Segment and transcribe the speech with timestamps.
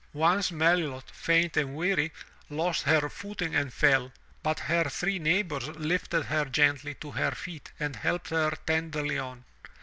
[0.13, 2.11] Once Melilot, faint and weary,
[2.49, 7.71] lost her footing and fell, but her three neighbors lifted her gently to her feet
[7.79, 9.45] and helped her tenderly on.